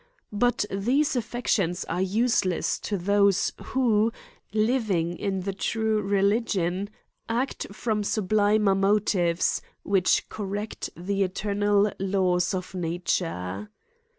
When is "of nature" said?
12.55-13.69